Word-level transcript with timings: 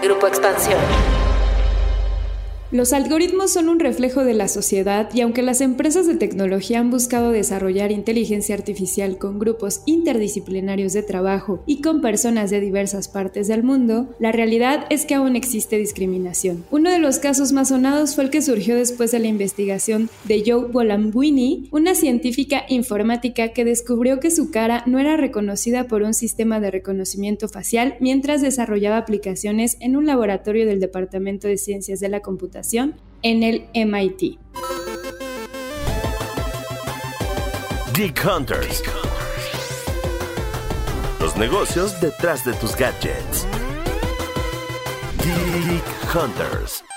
Grupo 0.00 0.28
Expansión. 0.28 1.17
Los 2.70 2.92
algoritmos 2.92 3.50
son 3.50 3.70
un 3.70 3.80
reflejo 3.80 4.24
de 4.24 4.34
la 4.34 4.46
sociedad 4.46 5.08
y 5.14 5.22
aunque 5.22 5.40
las 5.40 5.62
empresas 5.62 6.06
de 6.06 6.16
tecnología 6.16 6.80
han 6.80 6.90
buscado 6.90 7.30
desarrollar 7.30 7.90
inteligencia 7.90 8.54
artificial 8.54 9.16
con 9.16 9.38
grupos 9.38 9.80
interdisciplinarios 9.86 10.92
de 10.92 11.02
trabajo 11.02 11.62
y 11.64 11.80
con 11.80 12.02
personas 12.02 12.50
de 12.50 12.60
diversas 12.60 13.08
partes 13.08 13.48
del 13.48 13.62
mundo, 13.62 14.14
la 14.18 14.32
realidad 14.32 14.84
es 14.90 15.06
que 15.06 15.14
aún 15.14 15.34
existe 15.34 15.78
discriminación. 15.78 16.66
Uno 16.70 16.90
de 16.90 16.98
los 16.98 17.18
casos 17.18 17.52
más 17.52 17.68
sonados 17.68 18.14
fue 18.14 18.24
el 18.24 18.30
que 18.30 18.42
surgió 18.42 18.76
después 18.76 19.12
de 19.12 19.20
la 19.20 19.28
investigación 19.28 20.10
de 20.24 20.42
Joe 20.46 20.66
Bolamwini, 20.70 21.70
una 21.72 21.94
científica 21.94 22.66
informática 22.68 23.54
que 23.54 23.64
descubrió 23.64 24.20
que 24.20 24.30
su 24.30 24.50
cara 24.50 24.82
no 24.84 24.98
era 24.98 25.16
reconocida 25.16 25.84
por 25.84 26.02
un 26.02 26.12
sistema 26.12 26.60
de 26.60 26.70
reconocimiento 26.70 27.48
facial 27.48 27.96
mientras 27.98 28.42
desarrollaba 28.42 28.98
aplicaciones 28.98 29.78
en 29.80 29.96
un 29.96 30.04
laboratorio 30.04 30.66
del 30.66 30.80
Departamento 30.80 31.48
de 31.48 31.56
Ciencias 31.56 31.98
de 32.00 32.10
la 32.10 32.20
Computación 32.20 32.57
en 33.22 33.42
el 33.42 33.68
MIT. 33.74 34.38
Geek 37.94 38.24
Hunters. 38.24 38.82
Los 41.20 41.36
negocios 41.36 42.00
detrás 42.00 42.44
de 42.44 42.52
tus 42.54 42.76
gadgets. 42.76 43.46
Geek 45.22 46.14
Hunters. 46.14 46.87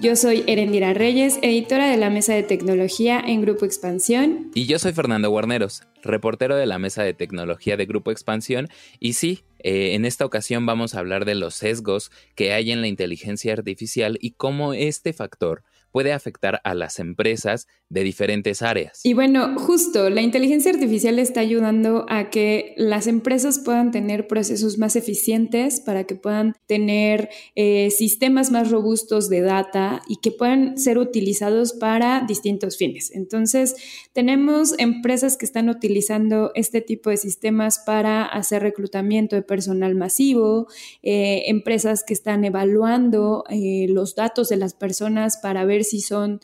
Yo 0.00 0.14
soy 0.14 0.44
Erendira 0.46 0.94
Reyes, 0.94 1.40
editora 1.42 1.90
de 1.90 1.96
la 1.96 2.08
Mesa 2.08 2.32
de 2.32 2.44
Tecnología 2.44 3.18
en 3.18 3.42
Grupo 3.42 3.64
Expansión. 3.64 4.48
Y 4.54 4.66
yo 4.66 4.78
soy 4.78 4.92
Fernando 4.92 5.28
Guarneros, 5.28 5.82
reportero 6.04 6.54
de 6.54 6.66
la 6.66 6.78
Mesa 6.78 7.02
de 7.02 7.14
Tecnología 7.14 7.76
de 7.76 7.84
Grupo 7.84 8.12
Expansión. 8.12 8.68
Y 9.00 9.14
sí, 9.14 9.42
eh, 9.58 9.96
en 9.96 10.04
esta 10.04 10.24
ocasión 10.24 10.66
vamos 10.66 10.94
a 10.94 11.00
hablar 11.00 11.24
de 11.24 11.34
los 11.34 11.54
sesgos 11.54 12.12
que 12.36 12.52
hay 12.52 12.70
en 12.70 12.80
la 12.80 12.86
inteligencia 12.86 13.52
artificial 13.52 14.18
y 14.20 14.30
cómo 14.30 14.72
este 14.72 15.12
factor 15.12 15.64
puede 15.90 16.12
afectar 16.12 16.60
a 16.64 16.74
las 16.74 16.98
empresas 16.98 17.66
de 17.88 18.02
diferentes 18.02 18.62
áreas. 18.62 19.00
Y 19.04 19.14
bueno, 19.14 19.58
justo, 19.58 20.10
la 20.10 20.20
inteligencia 20.20 20.70
artificial 20.70 21.18
está 21.18 21.40
ayudando 21.40 22.04
a 22.08 22.30
que 22.30 22.74
las 22.76 23.06
empresas 23.06 23.60
puedan 23.64 23.90
tener 23.90 24.26
procesos 24.26 24.78
más 24.78 24.96
eficientes, 24.96 25.80
para 25.80 26.04
que 26.04 26.14
puedan 26.14 26.54
tener 26.66 27.30
eh, 27.54 27.90
sistemas 27.90 28.50
más 28.50 28.70
robustos 28.70 29.28
de 29.28 29.40
data 29.40 30.02
y 30.08 30.16
que 30.16 30.30
puedan 30.30 30.78
ser 30.78 30.98
utilizados 30.98 31.72
para 31.72 32.24
distintos 32.26 32.76
fines. 32.76 33.10
Entonces, 33.14 33.76
tenemos 34.12 34.74
empresas 34.78 35.36
que 35.36 35.46
están 35.46 35.68
utilizando 35.68 36.52
este 36.54 36.80
tipo 36.80 37.10
de 37.10 37.16
sistemas 37.16 37.78
para 37.84 38.24
hacer 38.24 38.62
reclutamiento 38.62 39.36
de 39.36 39.42
personal 39.42 39.94
masivo, 39.94 40.66
eh, 41.02 41.44
empresas 41.46 42.04
que 42.04 42.14
están 42.14 42.44
evaluando 42.44 43.44
eh, 43.50 43.86
los 43.88 44.14
datos 44.14 44.48
de 44.48 44.56
las 44.56 44.74
personas 44.74 45.38
para 45.38 45.64
ver 45.64 45.77
si 45.84 46.00
son, 46.00 46.40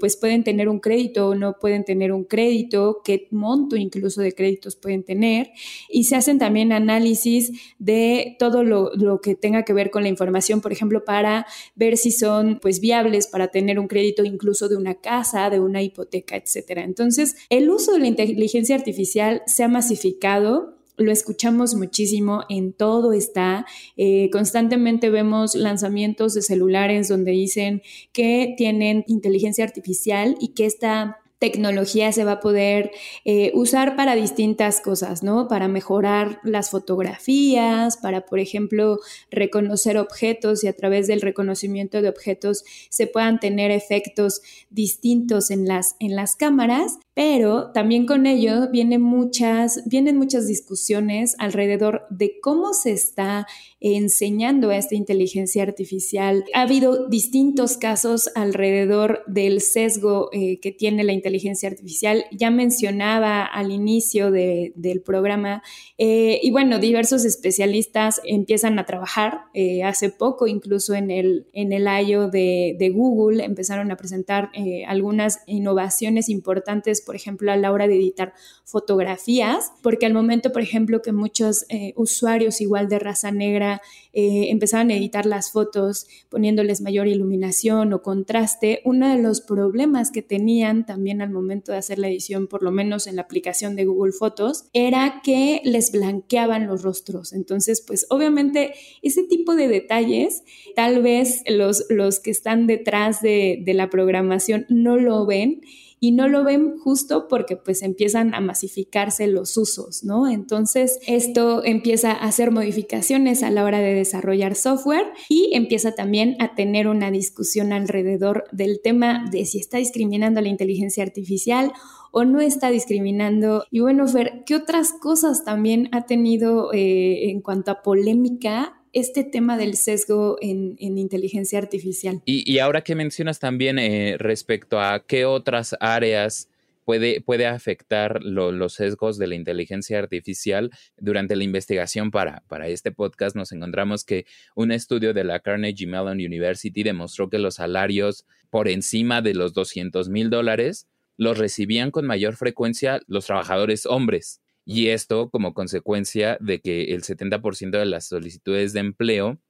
pues 0.00 0.16
pueden 0.16 0.44
tener 0.44 0.68
un 0.68 0.80
crédito 0.80 1.28
o 1.28 1.34
no 1.34 1.58
pueden 1.58 1.84
tener 1.84 2.12
un 2.12 2.24
crédito, 2.24 3.00
qué 3.04 3.28
monto 3.30 3.76
incluso 3.76 4.20
de 4.20 4.32
créditos 4.32 4.76
pueden 4.76 5.02
tener. 5.02 5.50
Y 5.88 6.04
se 6.04 6.16
hacen 6.16 6.38
también 6.38 6.72
análisis 6.72 7.52
de 7.78 8.36
todo 8.38 8.62
lo, 8.62 9.20
que 9.20 9.34
tenga 9.34 9.64
que 9.64 9.72
ver 9.72 9.90
con 9.90 10.02
la 10.02 10.08
información, 10.08 10.60
por 10.60 10.72
ejemplo, 10.72 11.04
para 11.04 11.46
ver 11.74 11.96
si 11.96 12.10
son 12.10 12.58
pues 12.60 12.80
viables 12.80 13.26
para 13.26 13.48
tener 13.48 13.78
un 13.78 13.88
crédito 13.88 14.24
incluso 14.24 14.68
de 14.68 14.76
una 14.76 14.94
casa, 14.94 15.50
de 15.50 15.60
una 15.60 15.82
hipoteca, 15.82 16.36
etcétera. 16.36 16.84
Entonces, 16.84 17.36
el 17.50 17.70
uso 17.70 17.92
de 17.92 18.00
la 18.00 18.06
inteligencia 18.06 18.76
artificial 18.76 19.42
se 19.46 19.62
ha 19.62 19.68
masificado 19.68 20.75
lo 20.96 21.12
escuchamos 21.12 21.74
muchísimo, 21.74 22.44
en 22.48 22.72
todo 22.72 23.12
está. 23.12 23.66
Eh, 23.96 24.30
constantemente 24.30 25.10
vemos 25.10 25.54
lanzamientos 25.54 26.34
de 26.34 26.42
celulares 26.42 27.08
donde 27.08 27.32
dicen 27.32 27.82
que 28.12 28.54
tienen 28.56 29.04
inteligencia 29.06 29.64
artificial 29.64 30.36
y 30.40 30.48
que 30.48 30.66
esta 30.66 31.18
tecnología 31.38 32.12
se 32.12 32.24
va 32.24 32.32
a 32.32 32.40
poder 32.40 32.92
eh, 33.24 33.52
usar 33.54 33.94
para 33.96 34.14
distintas 34.14 34.80
cosas, 34.80 35.22
¿no? 35.22 35.48
Para 35.48 35.68
mejorar 35.68 36.40
las 36.42 36.70
fotografías, 36.70 37.98
para, 37.98 38.24
por 38.24 38.38
ejemplo, 38.38 38.98
reconocer 39.30 39.98
objetos 39.98 40.64
y 40.64 40.68
a 40.68 40.72
través 40.72 41.06
del 41.06 41.20
reconocimiento 41.20 42.00
de 42.00 42.08
objetos 42.08 42.64
se 42.88 43.06
puedan 43.06 43.38
tener 43.38 43.70
efectos 43.70 44.40
distintos 44.70 45.50
en 45.50 45.66
las, 45.66 45.96
en 46.00 46.16
las 46.16 46.36
cámaras, 46.36 46.98
pero 47.16 47.70
también 47.72 48.04
con 48.04 48.26
ello 48.26 48.68
vienen 48.70 49.00
muchas, 49.00 49.82
vienen 49.86 50.18
muchas 50.18 50.46
discusiones 50.46 51.34
alrededor 51.38 52.02
de 52.10 52.38
cómo 52.42 52.74
se 52.74 52.92
está 52.92 53.46
enseñando 53.80 54.68
a 54.68 54.76
esta 54.76 54.96
inteligencia 54.96 55.62
artificial. 55.62 56.44
Ha 56.52 56.62
habido 56.62 57.08
distintos 57.08 57.78
casos 57.78 58.30
alrededor 58.34 59.22
del 59.26 59.62
sesgo 59.62 60.28
eh, 60.32 60.60
que 60.60 60.72
tiene 60.72 61.04
la 61.04 61.12
inteligencia 61.12 61.70
artificial. 61.70 62.24
Ya 62.32 62.50
mencionaba 62.50 63.44
al 63.44 63.70
inicio 63.70 64.30
del 64.30 65.02
programa 65.02 65.62
eh, 65.98 66.38
y 66.42 66.50
bueno, 66.50 66.78
diversos 66.78 67.24
especialistas 67.24 68.20
empiezan 68.24 68.78
a 68.78 68.84
trabajar. 68.84 69.42
Eh, 69.54 69.84
hace 69.84 70.10
poco, 70.10 70.46
incluso 70.46 70.92
en 70.94 71.10
el, 71.10 71.46
en 71.52 71.72
el 71.72 71.86
I.O. 71.86 72.28
De, 72.28 72.76
de 72.78 72.90
Google, 72.90 73.44
empezaron 73.44 73.90
a 73.90 73.96
presentar 73.96 74.50
algunas 74.86 75.40
innovaciones 75.46 76.28
importantes, 76.28 77.02
por 77.06 77.16
ejemplo, 77.16 77.50
a 77.52 77.56
la 77.56 77.72
hora 77.72 77.88
de 77.88 77.94
editar 77.94 78.34
fotografías, 78.64 79.72
porque 79.82 80.04
al 80.04 80.12
momento, 80.12 80.52
por 80.52 80.60
ejemplo, 80.60 81.00
que 81.00 81.12
muchos 81.12 81.64
usuarios 81.94 82.60
igual 82.60 82.88
de 82.88 82.98
raza 82.98 83.30
negra 83.30 83.80
eh, 84.18 84.50
empezaban 84.50 84.90
a 84.90 84.94
editar 84.94 85.26
las 85.26 85.52
fotos 85.52 86.06
poniéndoles 86.30 86.80
mayor 86.80 87.06
iluminación 87.06 87.92
o 87.92 88.00
contraste, 88.00 88.80
uno 88.84 89.14
de 89.14 89.22
los 89.22 89.42
problemas 89.42 90.10
que 90.10 90.22
tenían 90.22 90.86
también 90.86 91.20
al 91.20 91.28
momento 91.28 91.72
de 91.72 91.78
hacer 91.78 91.98
la 91.98 92.08
edición, 92.08 92.46
por 92.46 92.62
lo 92.62 92.70
menos 92.70 93.06
en 93.06 93.16
la 93.16 93.22
aplicación 93.22 93.76
de 93.76 93.84
Google 93.84 94.12
Fotos, 94.12 94.64
era 94.72 95.20
que 95.22 95.60
les 95.64 95.92
blanqueaban 95.92 96.66
los 96.66 96.82
rostros. 96.82 97.34
Entonces, 97.34 97.84
pues 97.86 98.06
obviamente 98.08 98.72
ese 99.02 99.22
tipo 99.22 99.54
de 99.54 99.68
detalles, 99.68 100.42
tal 100.74 101.02
vez 101.02 101.42
los, 101.46 101.84
los 101.90 102.18
que 102.18 102.30
están 102.30 102.66
detrás 102.66 103.20
de, 103.20 103.62
de 103.66 103.74
la 103.74 103.90
programación 103.90 104.64
no 104.70 104.96
lo 104.96 105.26
ven 105.26 105.60
y 105.98 106.12
no 106.12 106.28
lo 106.28 106.44
ven 106.44 106.76
justo 106.78 107.26
porque 107.28 107.56
pues 107.56 107.82
empiezan 107.82 108.34
a 108.34 108.40
masificarse 108.40 109.26
los 109.26 109.56
usos, 109.56 110.04
¿no? 110.04 110.28
Entonces 110.28 110.98
esto 111.06 111.64
empieza 111.64 112.12
a 112.12 112.26
hacer 112.26 112.50
modificaciones 112.50 113.42
a 113.42 113.50
la 113.50 113.64
hora 113.64 113.78
de 113.78 113.94
desarrollar 113.94 114.54
software 114.54 115.06
y 115.28 115.50
empieza 115.54 115.94
también 115.94 116.36
a 116.38 116.54
tener 116.54 116.88
una 116.88 117.10
discusión 117.10 117.72
alrededor 117.72 118.44
del 118.52 118.80
tema 118.82 119.24
de 119.30 119.46
si 119.46 119.58
está 119.58 119.78
discriminando 119.78 120.40
la 120.40 120.48
inteligencia 120.48 121.02
artificial 121.02 121.72
o 122.12 122.24
no 122.24 122.40
está 122.40 122.70
discriminando. 122.70 123.64
Y 123.70 123.80
bueno, 123.80 124.06
Fer, 124.06 124.42
¿qué 124.46 124.54
otras 124.54 124.92
cosas 124.92 125.44
también 125.44 125.88
ha 125.92 126.06
tenido 126.06 126.72
eh, 126.72 127.30
en 127.30 127.40
cuanto 127.40 127.70
a 127.70 127.82
polémica 127.82 128.82
este 128.96 129.24
tema 129.24 129.58
del 129.58 129.76
sesgo 129.76 130.38
en, 130.40 130.74
inteligencia 130.78 131.58
artificial. 131.58 132.22
Y, 132.24 132.58
ahora 132.60 132.80
que 132.80 132.94
mencionas 132.94 133.38
también 133.38 133.78
eh, 133.78 134.16
respecto 134.18 134.80
a 134.80 135.04
qué 135.06 135.26
otras 135.26 135.76
áreas 135.80 136.48
puede, 136.86 137.46
afectar 137.46 138.22
los 138.22 138.72
sesgos 138.72 139.18
de 139.18 139.26
la 139.26 139.34
inteligencia 139.34 139.98
artificial, 139.98 140.70
durante 140.96 141.36
la 141.36 141.44
investigación 141.44 142.10
para, 142.10 142.42
para 142.48 142.68
este 142.68 142.90
podcast 142.90 143.36
nos 143.36 143.52
encontramos 143.52 144.02
que 144.02 144.24
un 144.54 144.72
estudio 144.72 145.12
de 145.12 145.24
la 145.24 145.40
Carnegie 145.40 145.86
Mellon 145.86 146.16
University 146.16 146.82
demostró 146.82 147.28
que 147.28 147.38
los 147.38 147.56
salarios 147.56 148.24
por 148.48 148.66
encima 148.66 149.20
de 149.20 149.34
los 149.34 149.52
200 149.52 150.08
mil 150.08 150.30
dólares 150.30 150.86
los 151.18 151.36
recibían 151.36 151.90
con 151.90 152.06
mayor 152.06 152.34
frecuencia 152.34 153.02
los 153.08 153.26
trabajadores 153.26 153.84
hombres 153.84 154.40
y 154.66 154.88
esto 154.88 155.30
como 155.30 155.54
consecuencia 155.54 156.36
de 156.40 156.60
que 156.60 156.92
el 156.92 157.02
70% 157.02 157.78
de 157.78 157.86
las 157.86 158.08
solicitudes 158.08 158.72
de 158.72 158.80
empleo 158.80 159.40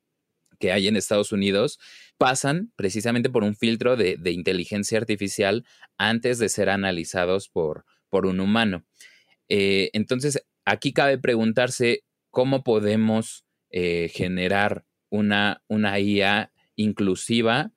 que 0.60 0.72
hay 0.72 0.88
en 0.88 0.96
Estados 0.96 1.32
Unidos 1.32 1.78
pasan 2.18 2.72
precisamente 2.76 3.30
por 3.30 3.42
un 3.42 3.56
filtro 3.56 3.96
de, 3.96 4.18
inteligencia 4.30 4.98
artificial 4.98 5.64
antes 5.98 6.38
de 6.38 6.48
ser 6.48 6.68
analizados 6.68 7.48
por, 7.48 7.84
por 8.10 8.26
un 8.26 8.40
humano. 8.40 8.84
Eh, 9.48 9.90
entonces, 9.94 10.44
aquí 10.64 10.92
cabe 10.92 11.18
preguntarse 11.18 12.04
cómo 12.30 12.62
podemos 12.62 13.44
eh, 13.70 14.10
generar 14.12 14.84
una, 15.10 15.62
una 15.66 15.98
IA 15.98 16.52
inclusiva 16.74 17.72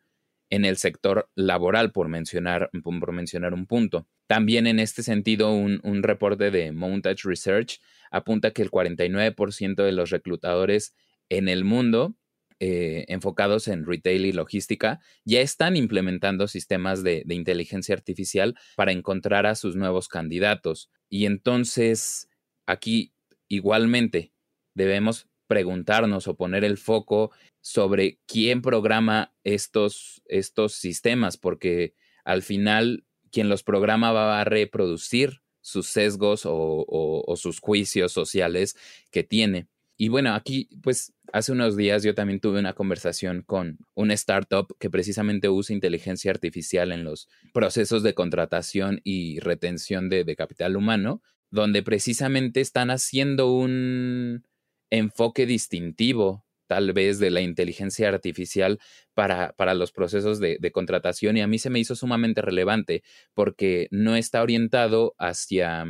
en 0.49 0.65
el 0.65 0.77
sector 0.77 1.29
laboral, 1.35 1.91
por 1.91 2.09
mencionar, 2.09 2.69
por 2.83 3.11
mencionar 3.13 3.53
un 3.53 3.65
punto. 3.65 4.07
También 4.29 4.67
en 4.67 4.77
este 4.77 5.01
sentido, 5.01 5.51
un, 5.51 6.03
reporte 6.03 6.51
de 6.51 6.71
Montage 6.71 7.23
Research 7.23 7.81
apunta 8.11 8.51
que 8.51 8.61
el 8.61 8.69
49% 8.69 9.83
de 9.83 9.91
los 9.91 10.11
reclutadores 10.11 10.93
en 11.29 11.49
el 11.49 11.63
mundo 11.63 12.15
eh, 12.59 13.05
enfocados 13.07 13.67
en 13.67 13.87
retail 13.87 14.27
y 14.27 14.31
logística 14.31 14.99
ya 15.25 15.41
están 15.41 15.75
implementando 15.75 16.47
sistemas 16.47 17.01
de, 17.01 17.23
de, 17.25 17.33
inteligencia 17.33 17.95
artificial 17.95 18.55
para 18.75 18.91
encontrar 18.91 19.47
a 19.47 19.55
sus 19.55 19.75
nuevos 19.75 20.07
candidatos. 20.07 20.91
Y 21.09 21.25
entonces, 21.25 22.29
aquí 22.67 23.15
igualmente, 23.47 24.31
debemos 24.75 25.27
preguntarnos 25.47 26.27
o 26.27 26.37
poner 26.37 26.63
el 26.63 26.77
foco 26.77 27.31
sobre 27.61 28.19
quién 28.27 28.61
programa 28.61 29.33
estos, 29.43 30.21
estos 30.27 30.73
sistemas, 30.73 31.37
porque 31.37 31.95
al 32.23 32.43
final 32.43 33.07
quien 33.31 33.49
los 33.49 33.63
programa 33.63 34.11
va 34.11 34.41
a 34.41 34.43
reproducir 34.43 35.41
sus 35.61 35.87
sesgos 35.87 36.43
o, 36.45 37.33
sus 37.35 37.59
juicios 37.59 38.11
sociales 38.11 38.75
que 39.11 39.23
tiene. 39.23 39.67
Y 39.97 40.07
bueno, 40.07 40.33
aquí 40.33 40.69
pues 40.81 41.13
hace 41.33 41.51
unos 41.51 41.75
días 41.75 42.03
yo 42.03 42.15
también 42.15 42.39
tuve 42.39 42.59
una 42.59 42.73
conversación 42.73 43.43
con 43.45 43.79
una 43.95 44.13
startup 44.13 44.73
que 44.79 44.89
precisamente 44.89 45.49
usa 45.49 45.75
inteligencia 45.75 46.31
artificial 46.31 46.91
en 46.91 47.03
los 47.03 47.27
procesos 47.53 48.01
de 48.01 48.13
contratación 48.13 49.01
y 49.03 49.39
retención 49.39 50.09
de 50.09 50.35
capital 50.37 50.77
humano, 50.77 51.21
donde 51.51 51.83
precisamente 51.83 52.61
están 52.61 52.91
haciendo 52.91 53.51
un 53.51 54.45
enfoque 54.89 55.45
distintivo 55.45 56.45
tal 56.69 56.93
vez 56.93 57.17
de 57.17 57.31
la 57.31 57.41
inteligencia 57.41 58.07
artificial 58.09 58.79
para, 59.15 59.53
para 59.53 59.73
los 59.73 59.91
procesos 59.91 60.39
de, 60.39 60.59
contratación 60.71 61.35
y 61.35 61.41
a 61.41 61.47
mí 61.47 61.57
se 61.57 61.71
me 61.71 61.79
hizo 61.79 61.95
sumamente 61.95 62.43
relevante 62.43 63.01
porque 63.33 63.87
no 63.89 64.15
está 64.15 64.43
orientado 64.43 65.15
hacia 65.17 65.87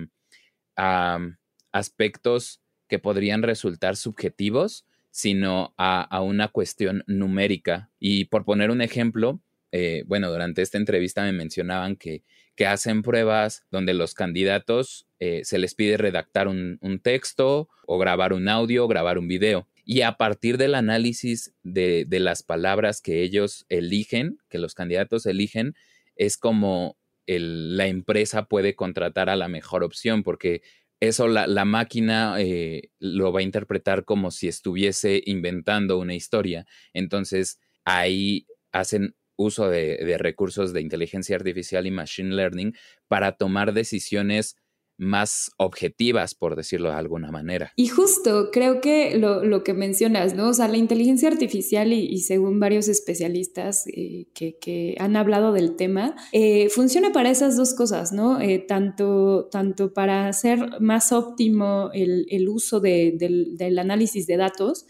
aspectos 1.73 2.61
que 2.87 2.97
podrían 2.97 3.43
resultar 3.43 3.97
subjetivos, 3.97 4.85
sino 5.11 5.73
a, 5.77 6.21
una 6.21 6.47
cuestión 6.47 7.03
numérica. 7.07 7.89
Y 7.99 8.25
por 8.25 8.45
poner 8.45 8.71
un 8.71 8.81
ejemplo, 8.81 9.41
eh, 9.73 10.03
bueno, 10.07 10.31
durante 10.31 10.61
esta 10.61 10.77
entrevista 10.77 11.23
me 11.23 11.33
mencionaban 11.33 11.97
que, 11.97 12.23
que 12.55 12.67
hacen 12.67 13.01
pruebas 13.01 13.65
donde 13.69 13.93
los 13.93 14.13
candidatos 14.13 15.07
eh, 15.19 15.41
se 15.43 15.59
les 15.59 15.75
pide 15.75 15.97
redactar 15.97 16.47
un, 16.47 16.77
un, 16.79 17.01
texto 17.01 17.67
o 17.85 17.99
grabar 17.99 18.31
un 18.31 18.47
audio 18.47 18.85
o 18.85 18.87
grabar 18.87 19.17
un 19.17 19.27
video 19.27 19.67
y 19.91 20.03
a 20.03 20.17
partir 20.17 20.59
del 20.59 20.75
análisis 20.75 21.55
de, 21.63 22.05
las 22.11 22.43
palabras 22.43 23.01
que 23.01 23.23
ellos 23.23 23.65
eligen, 23.69 24.37
que 24.47 24.59
los 24.59 24.75
candidatos 24.75 25.25
eligen, 25.25 25.73
es 26.15 26.37
como 26.37 26.99
la 27.25 27.87
empresa 27.87 28.45
puede 28.45 28.75
contratar 28.75 29.31
a 29.31 29.35
la 29.35 29.47
mejor 29.47 29.83
opción, 29.83 30.21
porque 30.21 30.61
eso 30.99 31.27
la, 31.27 31.65
máquina 31.65 32.35
eh, 32.37 32.91
lo 32.99 33.33
va 33.33 33.39
a 33.39 33.43
interpretar 33.43 34.05
como 34.05 34.29
si 34.29 34.47
estuviese 34.47 35.23
inventando 35.25 35.97
una 35.97 36.13
historia. 36.13 36.67
Entonces, 36.93 37.59
ahí 37.83 38.45
hacen 38.71 39.15
uso 39.37 39.71
de 39.71 40.17
recursos 40.19 40.71
de 40.71 40.81
inteligencia 40.81 41.35
artificial 41.35 41.87
y 41.87 41.91
machine 41.91 42.35
learning 42.35 42.75
para 43.07 43.31
tomar 43.31 43.73
decisiones 43.73 44.55
más 44.99 45.51
objetivas, 45.57 46.35
por 46.35 46.55
decirlo 46.55 46.89
de 46.89 46.95
alguna 46.95 47.31
manera. 47.31 47.71
Y 47.75 47.87
justo, 47.87 48.49
creo 48.51 48.81
que 48.81 49.17
lo, 49.17 49.63
que 49.63 49.73
mencionas, 49.73 50.35
¿no? 50.35 50.49
O 50.49 50.53
sea, 50.53 50.67
la 50.67 50.77
inteligencia 50.77 51.29
artificial 51.29 51.93
y, 51.93 52.19
según 52.19 52.59
varios 52.59 52.87
especialistas 52.89 53.87
eh, 53.87 54.27
que, 54.33 54.95
han 54.99 55.15
hablado 55.15 55.53
del 55.53 55.75
tema, 55.75 56.15
eh, 56.33 56.69
funciona 56.69 57.11
para 57.11 57.31
esas 57.31 57.55
dos 57.55 57.73
cosas, 57.73 58.11
¿no? 58.11 58.41
Eh, 58.41 58.59
tanto, 58.59 59.47
tanto 59.51 59.93
para 59.93 60.27
hacer 60.27 60.81
más 60.81 61.11
óptimo 61.11 61.89
el, 61.93 62.49
uso 62.49 62.79
del 62.79 63.79
análisis 63.79 64.27
de 64.27 64.37
datos, 64.37 64.85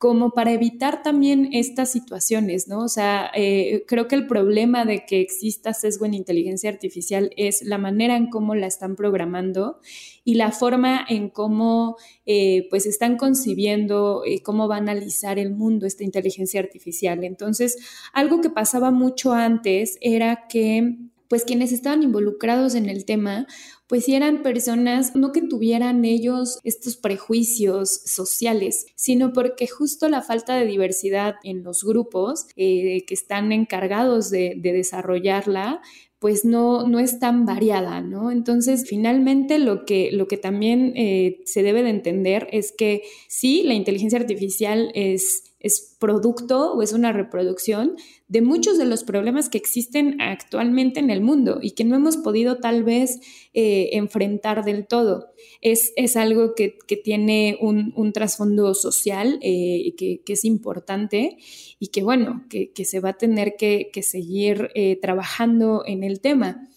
como 0.00 0.30
para 0.30 0.52
evitar 0.52 1.02
también 1.02 1.50
estas 1.52 1.92
situaciones, 1.92 2.68
¿no? 2.68 2.78
O 2.84 2.88
sea, 2.88 3.30
eh, 3.34 3.84
creo 3.86 4.08
que 4.08 4.14
el 4.14 4.26
problema 4.26 4.86
de 4.86 5.04
que 5.04 5.20
exista 5.20 5.74
sesgo 5.74 6.06
en 6.06 6.14
inteligencia 6.14 6.70
artificial 6.70 7.30
es 7.36 7.60
la 7.60 7.76
manera 7.76 8.16
en 8.16 8.30
cómo 8.30 8.54
la 8.54 8.66
están 8.66 8.96
programando 8.96 9.78
y 10.24 10.36
la 10.36 10.52
forma 10.52 11.04
en 11.06 11.28
cómo 11.28 11.98
eh, 12.24 12.66
pues 12.70 12.86
están 12.86 13.18
concibiendo 13.18 14.22
eh, 14.24 14.42
cómo 14.42 14.68
va 14.68 14.76
a 14.76 14.78
analizar 14.78 15.38
el 15.38 15.50
mundo 15.50 15.84
esta 15.84 16.02
inteligencia 16.02 16.60
artificial. 16.60 17.22
Entonces, 17.22 17.76
algo 18.14 18.40
que 18.40 18.48
pasaba 18.48 18.90
mucho 18.90 19.34
antes 19.34 19.98
era 20.00 20.46
que 20.48 21.09
pues 21.30 21.44
quienes 21.44 21.70
estaban 21.70 22.02
involucrados 22.02 22.74
en 22.74 22.88
el 22.88 23.04
tema 23.04 23.46
pues 23.86 24.08
eran 24.08 24.42
personas 24.42 25.16
no 25.16 25.32
que 25.32 25.42
tuvieran 25.42 26.04
ellos 26.04 26.60
estos 26.62 26.96
prejuicios 26.96 28.02
sociales, 28.04 28.86
sino 28.94 29.32
porque 29.32 29.66
justo 29.66 30.08
la 30.08 30.22
falta 30.22 30.54
de 30.54 30.64
diversidad 30.64 31.34
en 31.42 31.64
los 31.64 31.82
grupos 31.82 32.46
eh, 32.54 33.04
que 33.06 33.14
están 33.14 33.50
encargados 33.50 34.30
de, 34.30 34.54
desarrollarla, 34.62 35.80
pues 36.20 36.44
no, 36.44 36.86
no 36.86 37.00
es 37.00 37.18
tan 37.18 37.46
variada, 37.46 38.00
¿no? 38.00 38.30
Entonces, 38.30 38.84
finalmente 38.88 39.58
lo 39.58 39.84
que, 39.84 40.10
lo 40.12 40.28
que 40.28 40.36
también 40.36 40.92
eh, 40.94 41.40
se 41.44 41.64
debe 41.64 41.82
de 41.82 41.90
entender 41.90 42.46
es 42.52 42.70
que 42.70 43.02
sí, 43.26 43.64
la 43.64 43.74
inteligencia 43.74 44.20
artificial 44.20 44.92
es 44.94 45.49
es 45.60 45.96
producto 45.98 46.72
o 46.72 46.82
es 46.82 46.92
una 46.92 47.12
reproducción 47.12 47.96
de 48.28 48.40
muchos 48.40 48.78
de 48.78 48.86
los 48.86 49.04
problemas 49.04 49.48
que 49.48 49.58
existen 49.58 50.20
actualmente 50.20 51.00
en 51.00 51.10
el 51.10 51.20
mundo 51.20 51.58
y 51.60 51.72
que 51.72 51.84
no 51.84 51.96
hemos 51.96 52.16
podido 52.16 52.56
tal 52.56 52.82
vez 52.82 53.20
eh, 53.52 53.90
enfrentar 53.92 54.64
del 54.64 54.86
todo. 54.86 55.32
Es, 55.60 55.92
es 55.96 56.16
algo 56.16 56.54
que, 56.54 56.78
tiene 57.04 57.58
un, 57.60 58.12
trasfondo 58.12 58.74
social 58.74 59.38
eh, 59.42 59.94
que, 59.96 60.22
es 60.26 60.44
importante 60.44 61.36
y 61.78 61.88
que 61.88 62.02
bueno, 62.02 62.44
que, 62.48 62.84
se 62.84 63.00
va 63.00 63.10
a 63.10 63.18
tener 63.18 63.56
que, 63.56 63.90
seguir 64.02 64.70
eh, 64.74 64.96
trabajando 65.00 65.84
en 65.86 66.04
el 66.04 66.20
tema. 66.20 66.68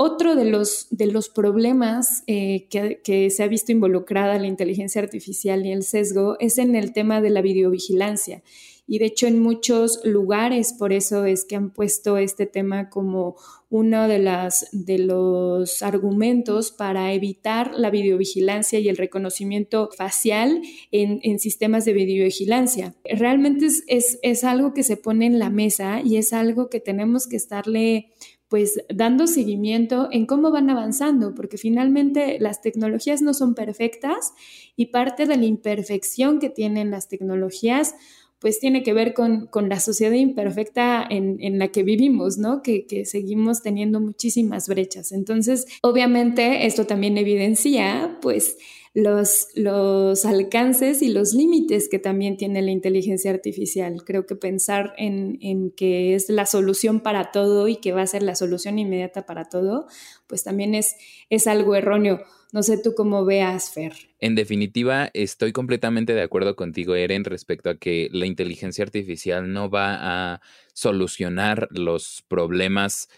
Otro 0.00 0.36
de 0.36 0.44
los, 0.44 0.86
de 0.90 1.08
los 1.08 1.28
problemas 1.28 2.22
eh, 2.28 2.68
que, 2.70 3.30
se 3.30 3.42
ha 3.42 3.48
visto 3.48 3.72
involucrada 3.72 4.38
la 4.38 4.46
inteligencia 4.46 5.02
artificial 5.02 5.66
y 5.66 5.72
el 5.72 5.82
sesgo 5.82 6.36
es 6.38 6.58
en 6.58 6.76
el 6.76 6.92
tema 6.92 7.20
de 7.20 7.30
la 7.30 7.42
videovigilancia. 7.42 8.44
Y 8.86 9.00
de 9.00 9.06
hecho 9.06 9.26
en 9.26 9.40
muchos 9.40 10.00
lugares 10.04 10.72
por 10.72 10.92
eso 10.92 11.24
es 11.24 11.44
que 11.44 11.56
han 11.56 11.70
puesto 11.70 12.16
este 12.16 12.46
tema 12.46 12.90
como 12.90 13.34
uno 13.70 14.06
de, 14.06 14.20
las, 14.20 14.68
de 14.70 14.98
los 14.98 15.82
argumentos 15.82 16.70
para 16.70 17.12
evitar 17.12 17.74
la 17.74 17.90
videovigilancia 17.90 18.78
y 18.78 18.88
el 18.88 18.96
reconocimiento 18.96 19.90
facial 19.96 20.62
en, 20.92 21.40
sistemas 21.40 21.84
de 21.84 21.92
videovigilancia. 21.92 22.94
Realmente 23.04 23.66
es, 23.88 24.20
es 24.22 24.44
algo 24.44 24.74
que 24.74 24.84
se 24.84 24.96
pone 24.96 25.26
en 25.26 25.40
la 25.40 25.50
mesa 25.50 26.02
y 26.04 26.18
es 26.18 26.32
algo 26.32 26.70
que 26.70 26.78
tenemos 26.78 27.26
que 27.26 27.36
estarle 27.36 28.12
pues 28.48 28.80
dando 28.88 29.26
seguimiento 29.26 30.08
en 30.10 30.26
cómo 30.26 30.50
van 30.50 30.70
avanzando, 30.70 31.34
porque 31.34 31.58
finalmente 31.58 32.38
las 32.40 32.62
tecnologías 32.62 33.22
no 33.22 33.34
son 33.34 33.54
perfectas 33.54 34.32
y 34.76 34.86
parte 34.86 35.26
de 35.26 35.36
la 35.36 35.44
imperfección 35.44 36.38
que 36.38 36.48
tienen 36.48 36.90
las 36.90 37.08
tecnologías 37.08 37.94
pues 38.40 38.60
tiene 38.60 38.82
que 38.82 38.92
ver 38.92 39.14
con, 39.14 39.48
la 39.68 39.80
sociedad 39.80 40.12
imperfecta 40.12 41.04
en, 41.08 41.58
la 41.58 41.68
que 41.68 41.82
vivimos, 41.82 42.38
¿no? 42.38 42.62
Que, 42.62 42.86
que, 42.86 43.04
seguimos 43.04 43.62
teniendo 43.62 44.00
muchísimas 44.00 44.68
brechas. 44.68 45.10
Entonces, 45.10 45.66
obviamente, 45.82 46.66
esto 46.66 46.86
también 46.86 47.18
evidencia, 47.18 48.16
pues, 48.22 48.56
los, 48.98 49.48
los 49.54 50.24
alcances 50.24 51.02
y 51.02 51.08
los 51.08 51.32
límites 51.32 51.88
que 51.88 52.00
también 52.00 52.36
tiene 52.36 52.62
la 52.62 52.72
inteligencia 52.72 53.30
artificial. 53.30 54.02
Creo 54.04 54.26
que 54.26 54.34
pensar 54.34 54.92
en, 54.96 55.38
en, 55.40 55.70
que 55.70 56.16
es 56.16 56.28
la 56.28 56.46
solución 56.46 57.00
para 57.00 57.30
todo 57.30 57.68
y 57.68 57.76
que 57.76 57.92
va 57.92 58.02
a 58.02 58.06
ser 58.08 58.24
la 58.24 58.34
solución 58.34 58.78
inmediata 58.78 59.24
para 59.24 59.48
todo, 59.48 59.86
pues 60.26 60.42
también 60.42 60.74
es, 60.74 60.96
es 61.30 61.46
algo 61.46 61.76
erróneo. 61.76 62.24
No 62.52 62.64
sé 62.64 62.76
tú 62.82 62.94
cómo 62.96 63.24
veas, 63.24 63.70
Fer. 63.72 63.92
En 64.18 64.34
definitiva, 64.34 65.10
estoy 65.14 65.52
completamente 65.52 66.14
de 66.14 66.22
acuerdo 66.22 66.56
contigo, 66.56 66.96
Eren, 66.96 67.22
respecto 67.24 67.70
a 67.70 67.76
que 67.76 68.08
la 68.10 68.26
inteligencia 68.26 68.82
artificial 68.82 69.52
no 69.52 69.70
va 69.70 70.32
a 70.32 70.40
solucionar 70.72 71.68
los 71.70 72.24
problemas 72.26 73.08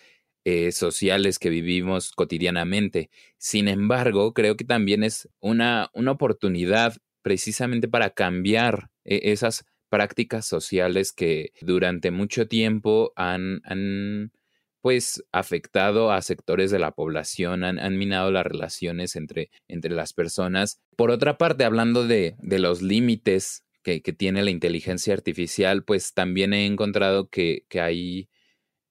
eh, 0.44 0.73
sociales 0.73 1.38
que 1.38 1.50
vivimos 1.50 2.12
cotidianamente. 2.12 3.11
Sin 3.37 3.68
embargo, 3.68 4.32
creo 4.32 4.56
que 4.56 4.64
también 4.64 5.04
es 5.04 5.28
una, 5.40 5.90
una 5.92 6.12
oportunidad 6.12 6.97
precisamente 7.23 7.88
para 7.88 8.11
cambiar 8.11 8.90
eh, 9.04 9.20
esas 9.25 9.66
prácticas 9.90 10.47
sociales 10.47 11.12
que 11.12 11.52
durante 11.61 12.11
mucho 12.11 12.49
tiempo 12.49 13.12
han, 13.16 13.61
han 13.64 14.32
pues 14.80 15.23
afectado 15.30 16.11
a 16.11 16.23
sectores 16.23 16.70
de 16.70 16.78
la 16.78 16.92
población, 16.92 17.64
han, 17.64 17.99
minado 17.99 18.30
las 18.30 18.47
relaciones 18.47 19.16
entre, 19.16 19.50
entre, 19.68 19.94
las 19.94 20.14
personas. 20.14 20.80
Por 20.97 21.11
otra 21.11 21.37
parte, 21.37 21.64
hablando 21.64 22.06
de, 22.06 22.37
de 22.38 22.59
los 22.59 22.80
límites 22.80 23.64
que, 23.82 24.00
que, 24.00 24.14
tiene 24.14 24.42
la 24.42 24.50
inteligencia 24.50 25.12
artificial, 25.12 25.85
pues 25.85 26.14
también 26.14 26.54
he 26.54 26.64
encontrado 26.64 27.28
que, 27.28 27.66
que 27.68 27.80
hay 27.80 28.30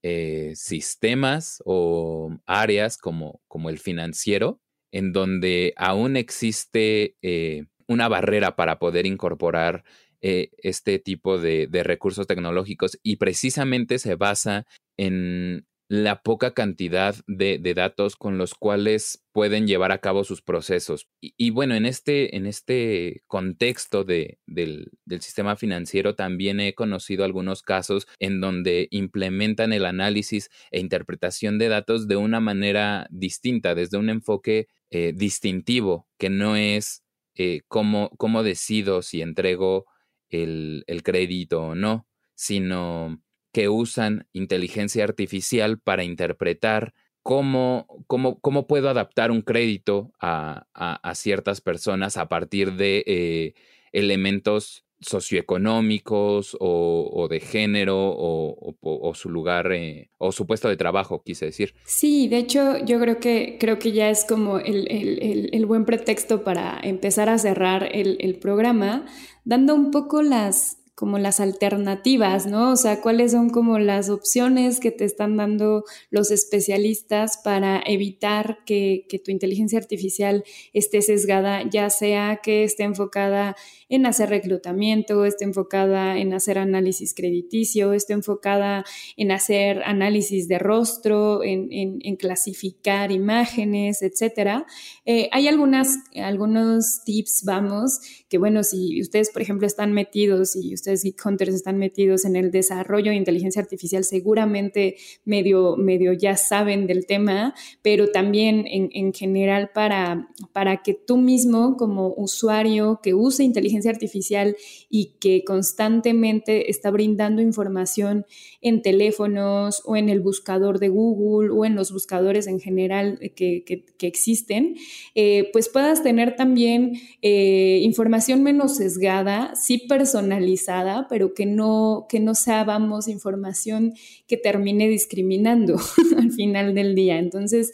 eh, 0.03 0.53
sistemas 0.55 1.61
o 1.65 2.37
áreas 2.45 2.97
como, 2.97 3.41
como 3.47 3.69
el 3.69 3.79
financiero, 3.79 4.59
en 4.91 5.13
donde 5.13 5.73
aún 5.77 6.15
existe 6.15 7.15
eh, 7.21 7.65
una 7.87 8.07
barrera 8.07 8.55
para 8.55 8.79
poder 8.79 9.05
incorporar 9.05 9.83
eh, 10.21 10.51
este 10.57 10.99
tipo 10.99 11.37
de, 11.37 11.67
recursos 11.83 12.27
tecnológicos 12.27 12.99
y 13.03 13.15
precisamente 13.15 13.99
se 13.99 14.15
basa 14.15 14.65
en, 14.97 15.65
la 15.89 16.21
poca 16.21 16.53
cantidad 16.53 17.15
de, 17.25 17.59
datos 17.73 18.15
con 18.15 18.37
los 18.37 18.53
cuales 18.53 19.25
pueden 19.31 19.65
llevar 19.65 19.91
a 19.91 19.97
cabo 19.97 20.23
sus 20.23 20.43
procesos. 20.43 21.09
Y, 21.19 21.49
bueno, 21.49 21.73
en 21.73 21.87
este, 21.87 22.37
en 22.37 22.45
este 22.45 23.23
contexto 23.25 24.03
de, 24.03 24.37
del, 24.45 24.91
sistema 25.19 25.55
financiero 25.55 26.13
también 26.13 26.59
he 26.59 26.75
conocido 26.75 27.25
algunos 27.25 27.63
casos 27.63 28.07
en 28.19 28.39
donde 28.39 28.87
implementan 28.91 29.73
el 29.73 29.83
análisis 29.83 30.51
e 30.69 30.79
interpretación 30.79 31.57
de 31.57 31.69
datos 31.69 32.07
de 32.07 32.17
una 32.17 32.39
manera 32.39 33.07
distinta, 33.09 33.73
desde 33.73 33.97
un 33.97 34.11
enfoque 34.11 34.67
eh, 34.91 35.11
distintivo, 35.15 36.07
que 36.19 36.29
no 36.29 36.55
es 36.55 37.03
eh, 37.33 37.61
cómo, 37.67 38.11
cómo, 38.17 38.43
decido 38.43 39.01
si 39.01 39.23
entrego 39.23 39.87
el, 40.29 40.83
el 40.85 41.01
crédito 41.01 41.63
o 41.63 41.75
no, 41.75 42.05
sino 42.35 43.19
que 43.51 43.69
usan 43.69 44.27
inteligencia 44.33 45.03
artificial 45.03 45.79
para 45.79 46.03
interpretar 46.03 46.93
cómo, 47.23 47.85
cómo, 48.07 48.39
cómo 48.39 48.67
puedo 48.67 48.89
adaptar 48.89 49.31
un 49.31 49.41
crédito 49.41 50.11
a, 50.19 50.67
a, 50.73 51.15
ciertas 51.15 51.61
personas 51.61 52.17
a 52.17 52.29
partir 52.29 52.73
de 52.73 53.03
eh, 53.05 53.53
elementos 53.91 54.85
socioeconómicos 55.01 56.57
o, 56.59 57.27
de 57.29 57.39
género 57.39 57.95
o, 57.97 59.13
su 59.13 59.29
lugar 59.29 59.71
eh, 59.71 60.09
o 60.17 60.31
su 60.31 60.45
puesto 60.45 60.67
de 60.67 60.77
trabajo, 60.77 61.23
quise 61.23 61.45
decir. 61.45 61.73
Sí, 61.85 62.27
de 62.27 62.37
hecho 62.37 62.83
yo 62.85 62.99
creo 62.99 63.19
que, 63.19 63.57
creo 63.59 63.79
que 63.79 63.91
ya 63.91 64.09
es 64.09 64.25
como 64.25 64.59
el, 64.59 64.87
el, 64.89 65.49
el 65.53 65.65
buen 65.65 65.85
pretexto 65.85 66.43
para 66.43 66.79
empezar 66.83 67.29
a 67.29 67.37
cerrar 67.37 67.89
el, 67.93 68.37
programa, 68.39 69.05
dando 69.45 69.73
un 69.73 69.91
poco 69.91 70.21
las, 70.21 70.78
como 70.99 71.17
las 71.17 71.39
alternativas, 71.39 72.45
¿no? 72.45 72.73
O 72.73 72.75
sea, 72.75 72.99
cuáles 72.99 73.31
son 73.31 73.51
como 73.51 73.79
las 73.79 74.09
opciones 74.09 74.81
que 74.81 74.91
te 74.91 75.05
están 75.05 75.37
dando 75.37 75.85
los 76.09 76.29
especialistas 76.29 77.39
para 77.41 77.81
evitar 77.85 78.57
que, 78.65 79.05
que 79.07 79.17
tu 79.17 79.31
inteligencia 79.31 79.79
artificial 79.79 80.43
esté 80.73 81.01
sesgada, 81.01 81.63
ya 81.69 81.89
sea 81.89 82.41
que 82.43 82.65
esté 82.65 82.83
enfocada 82.83 83.55
en 83.89 84.05
hacer 84.05 84.29
reclutamiento, 84.29 85.25
esté 85.25 85.45
enfocada 85.45 86.17
en 86.17 86.33
hacer 86.33 86.57
análisis 86.59 87.13
crediticio, 87.15 87.93
esté 87.93 88.13
enfocada 88.13 88.83
en 89.15 89.31
hacer 89.31 89.81
análisis 89.83 90.47
de 90.47 90.59
rostro, 90.59 91.43
en, 91.43 91.69
clasificar 92.17 93.11
imágenes, 93.11 94.01
etcétera. 94.01 94.65
Eh, 95.05 95.29
hay 95.31 95.47
algunas, 95.47 95.95
algunos 96.15 97.01
tips, 97.05 97.43
vamos, 97.45 97.99
que 98.27 98.37
bueno, 98.37 98.63
si 98.63 98.99
ustedes, 99.01 99.31
por 99.31 99.41
ejemplo, 99.41 99.65
están 99.65 99.93
metidos 99.93 100.55
y 100.55 100.73
ustedes 100.73 100.88
Hunters 101.23 101.53
están 101.53 101.77
metidos 101.77 102.25
en 102.25 102.35
el 102.35 102.51
desarrollo 102.51 103.11
de 103.11 103.17
inteligencia 103.17 103.61
artificial, 103.61 104.03
seguramente 104.03 104.95
medio, 105.25 105.75
medio 105.77 106.13
ya 106.13 106.35
saben 106.35 106.87
del 106.87 107.05
tema, 107.05 107.53
pero 107.81 108.07
también 108.07 108.65
en, 108.67 108.89
en 108.93 109.13
general 109.13 109.71
para, 109.73 110.29
para 110.53 110.81
que 110.83 110.93
tú 110.93 111.17
mismo 111.17 111.77
como 111.77 112.13
usuario 112.15 112.99
que 113.01 113.13
use 113.13 113.43
inteligencia 113.43 113.91
artificial 113.91 114.55
y 114.89 115.17
que 115.19 115.43
constantemente 115.43 116.69
está 116.69 116.91
brindando 116.91 117.41
información 117.41 118.25
en 118.61 118.81
teléfonos 118.81 119.81
o 119.85 119.95
en 119.95 120.09
el 120.09 120.19
buscador 120.19 120.79
de 120.79 120.89
Google 120.89 121.49
o 121.51 121.65
en 121.65 121.75
los 121.75 121.91
buscadores 121.91 122.47
en 122.47 122.59
general 122.59 123.19
que, 123.35 123.85
existen, 124.01 124.75
eh, 125.15 125.49
pues 125.53 125.69
puedas 125.69 126.03
tener 126.03 126.35
también 126.35 126.93
eh, 127.21 127.79
información 127.83 128.43
menos 128.43 128.77
sesgada, 128.77 129.53
sí 129.55 129.77
personalizada, 129.77 130.68
pero 131.09 131.33
que 131.33 131.45
no, 131.45 132.05
que 132.09 132.19
no 132.19 132.35
sea, 132.35 132.63
vamos, 132.63 133.07
información 133.07 133.93
que 134.27 134.37
termine 134.37 134.87
discriminando 134.87 135.77
al 136.17 136.31
final 136.31 136.73
del 136.73 136.95
día. 136.95 137.17
Entonces, 137.17 137.71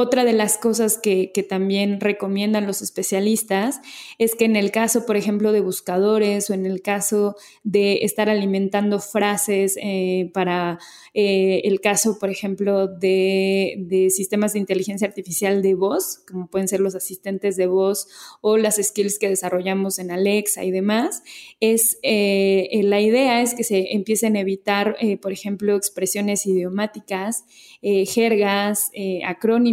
otra 0.00 0.24
de 0.24 0.32
las 0.32 0.58
cosas 0.58 0.98
que, 0.98 1.30
también 1.48 2.00
recomiendan 2.00 2.66
los 2.66 2.82
especialistas 2.82 3.80
es 4.18 4.34
que 4.34 4.44
en 4.44 4.56
el 4.56 4.70
caso, 4.70 5.06
por 5.06 5.16
ejemplo, 5.16 5.52
de 5.52 5.60
buscadores 5.60 6.50
o 6.50 6.54
en 6.54 6.66
el 6.66 6.82
caso 6.82 7.36
de 7.62 8.00
estar 8.02 8.28
alimentando 8.28 9.00
frases 9.00 9.78
eh, 9.82 10.30
para 10.34 10.78
eh, 11.14 11.62
el 11.64 11.80
caso, 11.80 12.18
por 12.18 12.30
ejemplo, 12.30 12.88
de, 12.88 14.08
sistemas 14.10 14.52
de 14.52 14.58
inteligencia 14.58 15.08
artificial 15.08 15.62
de 15.62 15.74
voz, 15.74 16.22
como 16.30 16.46
pueden 16.48 16.68
ser 16.68 16.80
los 16.80 16.94
asistentes 16.94 17.56
de 17.56 17.66
voz 17.66 18.08
o 18.40 18.56
las 18.56 18.76
skills 18.76 19.18
que 19.18 19.28
desarrollamos 19.28 19.98
en 19.98 20.10
Alexa 20.10 20.64
y 20.64 20.70
demás, 20.70 21.22
es 21.60 21.98
eh, 22.02 22.80
la 22.84 23.00
idea 23.00 23.42
es 23.42 23.54
que 23.54 23.64
se 23.64 23.92
empiecen 23.92 24.36
a 24.36 24.40
evitar, 24.40 24.96
por 25.20 25.32
ejemplo, 25.32 25.76
expresiones 25.76 26.46
idiomáticas, 26.46 27.44
jergas, 27.82 28.90
acrónimos, 29.24 29.70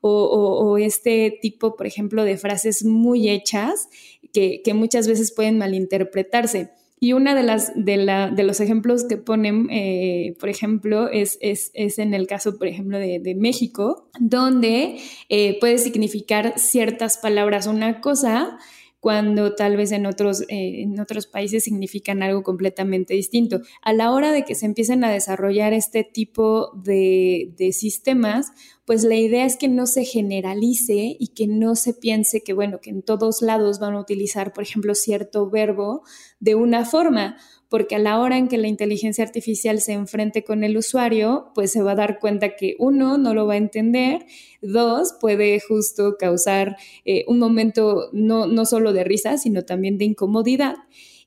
o, 0.00 0.78
este 0.78 1.38
tipo, 1.42 1.76
por 1.76 1.86
ejemplo, 1.86 2.24
de 2.24 2.36
frases 2.36 2.84
muy 2.84 3.28
hechas 3.28 3.88
que, 4.32 4.62
muchas 4.74 5.06
veces 5.08 5.32
pueden 5.32 5.58
malinterpretarse. 5.58 6.70
Y 7.02 7.14
uno 7.14 7.34
de, 7.34 7.42
las, 7.42 7.72
de, 7.74 8.42
los 8.44 8.60
ejemplos 8.60 9.04
que 9.04 9.16
ponen, 9.16 9.68
eh, 9.70 10.36
por 10.38 10.50
ejemplo, 10.50 11.08
es, 11.08 11.38
en 11.40 12.12
el 12.12 12.26
caso, 12.26 12.58
por 12.58 12.66
ejemplo, 12.66 12.98
de, 12.98 13.34
México, 13.38 14.10
donde 14.18 14.98
eh, 15.28 15.58
puede 15.60 15.78
significar 15.78 16.58
ciertas 16.58 17.16
palabras 17.18 17.66
una 17.66 18.00
cosa 18.00 18.58
cuando 19.00 19.54
tal 19.54 19.78
vez 19.78 19.92
en 19.92 20.04
otros, 20.04 20.42
eh, 20.42 20.82
en 20.82 21.00
otros 21.00 21.26
países 21.26 21.64
significan 21.64 22.22
algo 22.22 22.42
completamente 22.42 23.14
distinto. 23.14 23.60
A 23.82 23.94
la 23.94 24.12
hora 24.12 24.30
de 24.30 24.44
que 24.44 24.54
se 24.54 24.66
empiecen 24.66 25.04
a 25.04 25.10
desarrollar 25.10 25.72
este 25.72 26.04
tipo 26.04 26.70
de, 26.74 27.54
de 27.56 27.72
sistemas, 27.72 28.52
pues 28.84 29.02
la 29.02 29.16
idea 29.16 29.46
es 29.46 29.56
que 29.56 29.68
no 29.68 29.86
se 29.86 30.04
generalice 30.04 31.16
y 31.18 31.28
que 31.28 31.46
no 31.46 31.76
se 31.76 31.94
piense 31.94 32.42
que, 32.42 32.52
bueno, 32.52 32.80
que 32.80 32.90
en 32.90 33.02
todos 33.02 33.40
lados 33.40 33.78
van 33.78 33.94
a 33.94 34.00
utilizar, 34.00 34.52
por 34.52 34.64
ejemplo, 34.64 34.94
cierto 34.94 35.48
verbo 35.48 36.02
de 36.38 36.54
una 36.54 36.84
forma, 36.84 37.38
porque 37.70 37.94
a 37.94 38.00
la 38.00 38.18
hora 38.18 38.36
en 38.36 38.48
que 38.48 38.58
la 38.58 38.66
inteligencia 38.66 39.24
artificial 39.24 39.80
se 39.80 39.92
enfrente 39.92 40.42
con 40.42 40.64
el 40.64 40.76
usuario, 40.76 41.52
pues 41.54 41.70
se 41.70 41.82
va 41.82 41.92
a 41.92 41.94
dar 41.94 42.18
cuenta 42.18 42.56
que 42.56 42.74
uno, 42.78 43.16
no 43.16 43.32
lo 43.32 43.46
va 43.46 43.54
a 43.54 43.58
entender, 43.58 44.26
dos, 44.60 45.14
puede 45.20 45.60
justo 45.60 46.16
causar 46.18 46.76
eh, 47.04 47.24
un 47.28 47.38
momento 47.38 48.10
no, 48.12 48.46
no 48.46 48.66
solo 48.66 48.92
de 48.92 49.04
risa, 49.04 49.38
sino 49.38 49.62
también 49.62 49.98
de 49.98 50.04
incomodidad. 50.04 50.74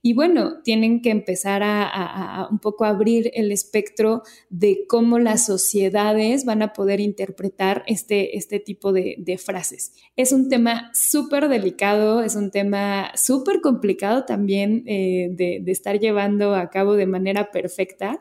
Y 0.06 0.14
bueno, 0.14 0.62
tienen 0.66 1.02
que 1.02 1.12
empezar 1.12 1.62
a, 1.64 2.50
un 2.52 2.60
poco 2.60 2.84
abrir 2.84 3.32
el 3.36 3.54
espectro 3.54 4.24
de 4.50 4.86
cómo 4.86 5.18
las 5.18 5.46
sociedades 5.46 6.44
van 6.44 6.62
a 6.62 6.74
poder 6.74 7.00
interpretar 7.00 7.86
este, 7.88 8.38
este 8.38 8.60
tipo 8.60 8.92
de, 8.92 9.40
frases. 9.44 9.94
Es 10.18 10.34
un 10.34 10.50
tema 10.50 10.92
súper 10.94 11.48
delicado, 11.48 12.22
es 12.22 12.36
un 12.36 12.52
tema 12.52 13.12
súper 13.16 13.62
complicado 13.62 14.26
también 14.26 14.84
eh, 14.88 15.30
de, 15.32 15.62
de 15.64 15.72
estar 15.72 15.98
llevando 15.98 16.54
a 16.54 16.70
cabo 16.70 16.96
de 16.96 17.06
manera 17.06 17.50
perfecta. 17.52 18.20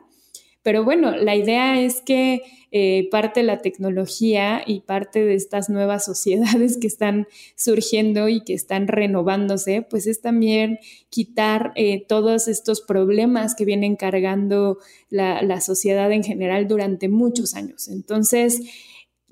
Pero 0.63 0.83
bueno, 0.83 1.15
la 1.15 1.35
idea 1.35 1.79
es 1.81 2.01
que 2.01 2.41
eh, 2.71 3.07
parte 3.11 3.41
de 3.41 3.45
la 3.45 3.59
tecnología 3.59 4.63
y 4.65 4.79
parte 4.79 5.23
de 5.23 5.35
estas 5.35 5.69
nuevas 5.69 6.05
sociedades 6.05 6.77
que 6.77 6.87
están 6.87 7.27
surgiendo 7.55 8.29
y 8.29 8.41
que 8.41 8.53
están 8.53 8.87
renovándose, 8.87 9.83
pues 9.83 10.07
es 10.07 10.21
también 10.21 10.79
quitar 11.09 11.73
eh, 11.75 12.03
todos 12.07 12.47
estos 12.47 12.81
problemas 12.81 13.53
que 13.53 13.65
vienen 13.65 13.95
cargando 13.95 14.79
la, 15.09 15.43
la 15.43 15.61
sociedad 15.61 16.11
en 16.11 16.23
general 16.23 16.67
durante 16.67 17.09
muchos 17.09 17.53
años. 17.53 17.89
Entonces, 17.89 18.61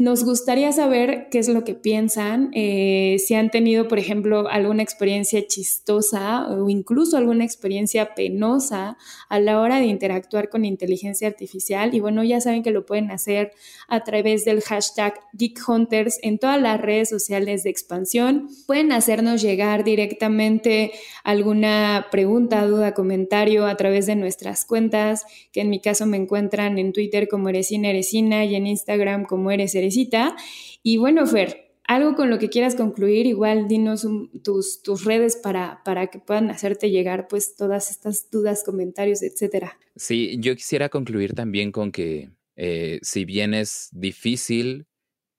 nos 0.01 0.23
gustaría 0.23 0.71
saber 0.71 1.27
qué 1.29 1.37
es 1.37 1.47
lo 1.47 1.63
que 1.63 1.75
piensan, 1.75 2.49
eh, 2.55 3.17
si 3.19 3.35
han 3.35 3.51
tenido, 3.51 3.87
por 3.87 3.99
ejemplo, 3.99 4.47
alguna 4.49 4.81
experiencia 4.81 5.45
chistosa 5.45 6.47
o 6.49 6.69
incluso 6.69 7.17
alguna 7.17 7.45
experiencia 7.45 8.15
penosa 8.15 8.97
a 9.29 9.39
la 9.39 9.59
hora 9.59 9.77
de 9.77 9.85
interactuar 9.85 10.49
con 10.49 10.65
inteligencia 10.65 11.27
artificial. 11.27 11.93
Y 11.93 11.99
bueno, 11.99 12.23
ya 12.23 12.41
saben 12.41 12.63
que 12.63 12.71
lo 12.71 12.83
pueden 12.83 13.11
hacer 13.11 13.51
a 13.87 14.03
través 14.03 14.43
del 14.43 14.61
hashtag 14.61 15.19
GeekHunters 15.37 16.17
en 16.23 16.39
todas 16.39 16.59
las 16.59 16.81
redes 16.81 17.07
sociales 17.07 17.63
de 17.63 17.69
expansión. 17.69 18.49
Pueden 18.65 18.91
hacernos 18.91 19.43
llegar 19.43 19.83
directamente 19.83 20.93
alguna 21.23 22.07
pregunta, 22.09 22.65
duda, 22.65 22.95
comentario 22.95 23.67
a 23.67 23.77
través 23.77 24.07
de 24.07 24.15
nuestras 24.15 24.65
cuentas, 24.65 25.25
que 25.51 25.61
en 25.61 25.69
mi 25.69 25.79
caso 25.79 26.07
me 26.07 26.17
encuentran 26.17 26.79
en 26.79 26.91
Twitter 26.91 27.27
como 27.27 27.49
Eresina 27.49 27.89
Eresina 27.89 28.45
y 28.45 28.55
en 28.55 28.65
Instagram 28.65 29.25
como 29.25 29.51
Eres 29.51 29.75
y 30.83 30.97
bueno, 30.97 31.25
Fer, 31.25 31.71
algo 31.85 32.15
con 32.15 32.29
lo 32.29 32.39
que 32.39 32.49
quieras 32.49 32.75
concluir, 32.75 33.25
igual 33.25 33.67
dinos 33.67 34.07
tus, 34.43 34.81
tus, 34.81 35.03
redes 35.03 35.35
para, 35.35 35.81
para 35.83 36.07
que 36.07 36.19
puedan 36.19 36.49
hacerte 36.49 36.89
llegar 36.89 37.27
pues 37.27 37.55
todas 37.55 37.91
estas 37.91 38.29
dudas, 38.31 38.63
comentarios, 38.63 39.21
etcétera. 39.23 39.77
Sí, 39.95 40.37
yo 40.39 40.55
quisiera 40.55 40.89
concluir 40.89 41.33
también 41.33 41.71
con 41.71 41.91
que 41.91 42.29
eh, 42.55 42.99
si 43.01 43.25
bien 43.25 43.53
es 43.53 43.89
difícil 43.91 44.85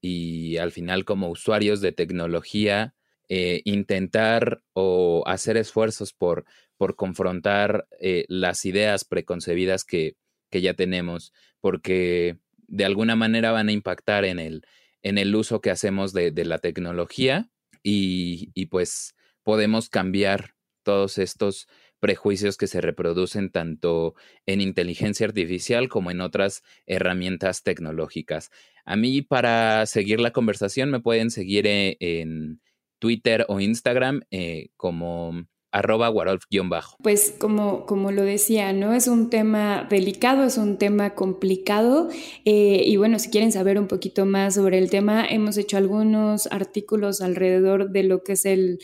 y 0.01 0.57
al 0.57 0.73
final 0.73 1.05
como 1.05 1.31
usuarios 1.31 1.81
de 1.81 1.93
tecnología, 1.93 2.95
eh, 3.29 3.63
intentar 3.65 4.63
o 4.75 5.23
hacer 5.27 5.57
esfuerzos 5.57 6.13
por, 6.13 6.45
por 6.77 6.97
confrontar 6.97 7.87
eh, 7.99 8.27
las 8.29 8.65
ideas 8.67 9.05
preconcebidas 9.05 9.85
que, 9.85 10.17
que 10.51 10.61
ya 10.61 10.75
tenemos, 10.75 11.33
porque 11.61 12.37
de 12.73 12.87
alguna 12.87 13.17
manera 13.17 13.53
van 13.53 13.69
a 13.69 13.73
impactar 13.73 14.25
en 14.25 14.39
el, 14.39 14.67
en 15.03 15.19
el 15.19 15.37
uso 15.37 15.61
que 15.61 15.71
hacemos 15.71 16.15
de, 16.15 16.33
la 16.45 16.59
tecnología 16.59 17.51
y, 17.83 18.51
y, 18.55 18.67
pues 18.67 19.15
podemos 19.43 19.91
cambiar 19.91 20.55
todos 20.83 21.19
estos 21.19 21.69
prejuicios 22.01 22.57
que 22.57 22.67
se 22.67 22.81
reproducen 22.81 23.51
tanto 23.51 24.15
en 24.47 24.63
inteligencia 24.63 25.27
artificial 25.27 25.89
como 25.89 26.11
en 26.11 26.23
otras 26.23 26.63
herramientas 26.87 27.63
tecnológicas. 27.63 28.51
A 28.87 28.97
mí 28.97 29.21
para 29.21 29.85
seguir 29.85 30.19
la 30.19 30.33
conversación 30.33 30.91
me 30.91 31.01
pueden 31.01 31.31
seguir 31.31 31.67
eh, 31.67 31.99
en 32.01 32.63
Twitter 32.99 33.45
o 33.49 33.61
Instagram 33.61 34.23
eh, 34.31 34.71
como 34.77 35.47
arroba 35.73 36.11
Warolf-bajo. 36.11 36.99
Pues 37.03 37.35
como, 37.39 37.87
como 37.87 38.13
lo 38.13 38.23
decía, 38.23 38.73
¿no? 38.75 38.93
Es 38.93 39.09
un 39.09 39.31
tema 39.31 39.87
delicado, 39.89 40.45
es 40.45 40.59
un 40.59 40.77
tema 40.77 41.15
complicado 41.15 42.11
eh, 42.45 42.83
y 42.85 42.97
bueno, 42.99 43.19
si 43.19 43.31
quieren 43.31 43.53
saber 43.53 43.79
un 43.79 43.89
poquito 43.89 44.27
más 44.27 44.55
sobre 44.55 44.79
el 44.79 44.91
tema, 44.91 45.25
hemos 45.27 45.57
hecho 45.57 45.79
algunos 45.79 46.47
artículos 46.49 47.23
alrededor 47.23 47.91
de 47.91 48.03
lo 48.03 48.23
que 48.23 48.33
es 48.33 48.45
el, 48.45 48.79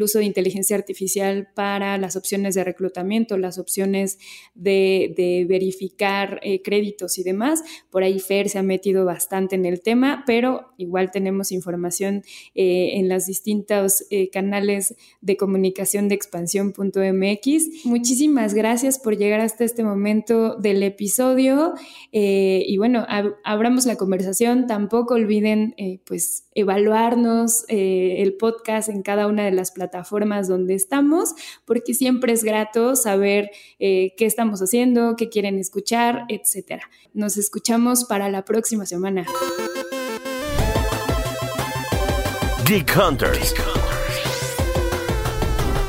uso 0.00 0.18
de 0.18 0.24
inteligencia 0.24 0.76
artificial 0.76 1.48
para 1.54 1.98
las 1.98 2.16
opciones 2.16 2.54
de 2.54 2.64
reclutamiento, 2.64 3.36
las 3.36 3.58
opciones 3.58 4.18
de, 4.54 5.14
verificar 5.46 6.40
eh, 6.42 6.62
créditos 6.62 7.18
y 7.18 7.22
demás. 7.22 7.62
Por 7.90 8.02
ahí 8.02 8.18
Fer 8.18 8.48
se 8.48 8.58
ha 8.58 8.62
metido 8.62 9.04
bastante 9.04 9.56
en 9.56 9.66
el 9.66 9.82
tema, 9.82 10.24
pero 10.26 10.72
igual 10.78 11.10
tenemos 11.10 11.52
información 11.52 12.22
eh, 12.54 12.92
en 12.94 13.08
los 13.10 13.26
distintos 13.26 14.04
canales 14.32 14.94
de 15.20 15.36
comunicación 15.36 16.08
de 16.08 16.14
expansión.mx. 16.30 17.84
Muchísimas 17.84 18.54
gracias 18.54 18.98
por 18.98 19.16
llegar 19.16 19.40
hasta 19.40 19.64
este 19.64 19.82
momento 19.82 20.56
del 20.56 20.82
episodio 20.82 21.74
eh, 22.12 22.62
y 22.66 22.78
bueno, 22.78 23.04
abramos 23.44 23.86
la 23.86 23.96
conversación. 23.96 24.66
Tampoco 24.66 25.14
olviden 25.14 25.74
eh, 25.76 26.00
pues 26.06 26.44
evaluarnos 26.54 27.64
eh, 27.68 28.16
el 28.18 28.34
podcast 28.34 28.88
en 28.88 29.02
cada 29.02 29.26
una 29.26 29.44
de 29.44 29.50
las 29.50 29.72
plataformas 29.72 30.48
donde 30.48 30.74
estamos, 30.74 31.34
porque 31.64 31.94
siempre 31.94 32.32
es 32.32 32.44
grato 32.44 32.94
saber 32.94 33.50
qué 33.78 34.14
estamos 34.18 34.60
haciendo, 34.60 35.16
qué 35.16 35.28
quieren 35.28 35.58
escuchar, 35.58 36.24
etcétera. 36.28 36.82
Nos 37.12 37.36
escuchamos 37.36 38.04
para 38.04 38.28
la 38.28 38.44
próxima 38.44 38.86
semana. 38.86 39.26
Geek 42.66 42.96
Hunters 42.96 43.54